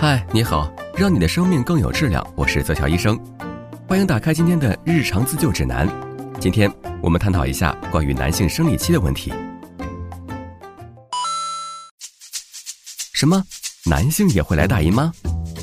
[0.00, 3.18] 嗨，你好，让你的生命更有质量，我是泽乔医生，
[3.88, 5.88] 欢迎打开今天的日常自救指南。
[6.38, 6.72] 今天
[7.02, 9.32] 我们探讨一下关于男性生理期的问题。
[13.12, 13.42] 什么？
[13.86, 15.10] 男性也会来大姨妈？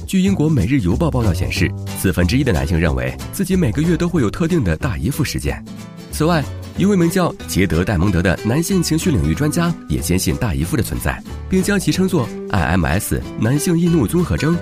[0.06, 5.64] 据英国《每日邮报》报道显示，四分之一的男性认为自己每个月都会有特定的大姨夫时间。
[6.12, 6.44] 此外，
[6.78, 14.58] 一位名叫杰德·戴蒙德的男性情绪领域专家也坚信大姨夫的存在，并将其称作 IMS 男性易怒综合征。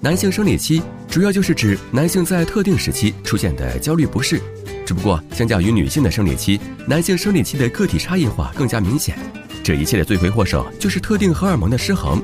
[0.00, 4.40] 男性生理期主要就是指男性在特定时期出现的焦虑不适，
[4.86, 9.14] 只不过相较于女性的生理期，男性生理期的个体差异化更加明显。
[9.62, 12.22] 这一切的罪魁祸首就是特定荷尔蒙的失衡。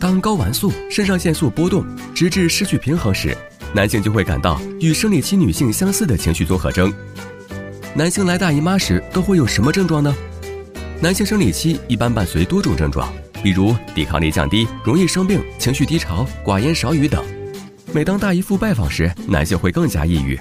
[0.00, 3.36] 当睾丸素、肾上腺素波动，直至失去平衡时，
[3.74, 6.90] 男性就会感到与生理期女性相似的情绪综合征。
[7.94, 10.14] 男性来大姨妈时都会有什么症状呢？
[10.98, 17.22] 男性生理期一般伴随多种症状，比如抵抗力降低、容易生病、情绪低潮、寡言少语等。
[17.92, 20.40] 每当大姨夫拜访时，男性会更加抑郁。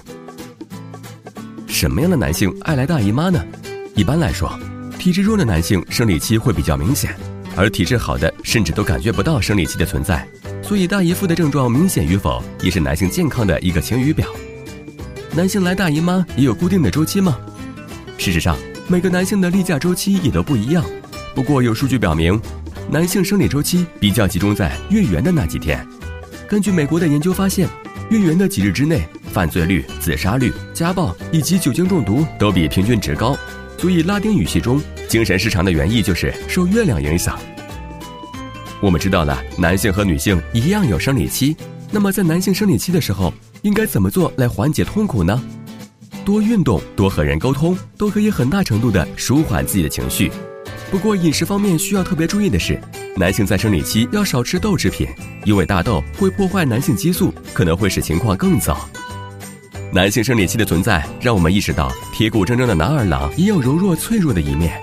[1.67, 3.43] 什么样的男性爱来大姨妈呢？
[3.95, 4.57] 一般来说，
[4.97, 7.13] 体质弱的男性生理期会比较明显，
[7.57, 10.25] 而体质好的甚至都感觉不到生理期的存在。
[10.63, 14.25] 所以大姨夫的症状明显与否，也是男性健康的一个晴雨表。
[15.33, 17.37] 男性来大姨妈也有固定的周期吗？
[18.21, 18.55] 事实上，
[18.87, 20.85] 每个男性的例假周期也都不一样。
[21.33, 22.39] 不过有数据表明，
[22.87, 25.83] 男性生理周期比较集中在月圆的那几天。
[26.47, 27.67] 根据美国的研究发现，
[28.11, 29.01] 月圆的几日之内，
[29.33, 33.35] 犯罪率、自杀率、家暴以及酒精中毒都比平均值高。
[33.79, 37.39] 所以拉丁语系中“精神失常”的原意就是受月亮影响。
[38.79, 41.57] 我们知道了，男性和女性一样有生理期。
[41.89, 45.43] 那么在男性生理期的时候，应该怎么做来缓解痛苦呢？
[46.23, 50.31] 多运动，多和人沟通，都可以很大程度的舒缓自己的情绪。
[50.89, 52.79] 不过饮食方面需要特别注意的是，
[53.15, 55.07] 男性在生理期要少吃豆制品，
[55.45, 58.87] 因为大豆会破坏男性激素，可能会使情况更糟。
[59.91, 64.81] 男性生理期的存在，让我们意识到铁骨铮铮的男儿郎也有柔弱脆弱的一面。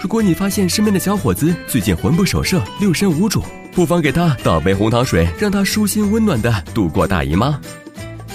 [0.00, 3.42] 如果你发现身边的小伙子最近魂不守舍、六神无主，
[3.72, 7.60] 不妨给他倒杯红糖水，让他舒心温暖的度过大姨妈。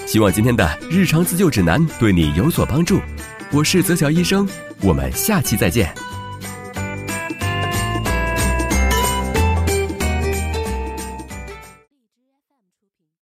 [0.07, 3.01] 希望今天的日常自救指南对你有所帮助。
[3.51, 4.47] 我是泽桥医生，
[4.81, 5.93] 我们下期再见。